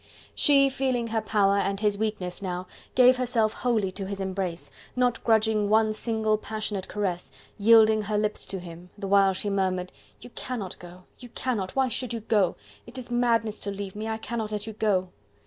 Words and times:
She 0.33 0.67
feeling 0.71 1.09
her 1.09 1.21
power 1.21 1.59
and 1.59 1.79
his 1.79 1.95
weakness 1.95 2.41
now 2.41 2.65
gave 2.95 3.17
herself 3.17 3.53
wholly 3.53 3.91
to 3.91 4.07
his 4.07 4.19
embrace, 4.19 4.71
not 4.95 5.23
grudging 5.23 5.69
one 5.69 5.93
single, 5.93 6.39
passionate 6.39 6.87
caress, 6.87 7.31
yielding 7.59 8.01
her 8.01 8.17
lips 8.17 8.47
to 8.47 8.57
him, 8.59 8.89
the 8.97 9.07
while 9.07 9.33
she 9.33 9.51
murmured: 9.51 9.91
"You 10.19 10.31
cannot 10.31 10.79
go... 10.79 11.03
you 11.19 11.29
cannot... 11.29 11.75
why 11.75 11.87
should 11.87 12.13
you 12.15 12.21
go?... 12.21 12.55
It 12.87 12.97
is 12.97 13.11
madness 13.11 13.59
to 13.59 13.69
leave 13.69 13.95
me... 13.95 14.07
I 14.07 14.17
cannot 14.17 14.51
let 14.51 14.65
you 14.65 14.73
go..." 14.73 15.09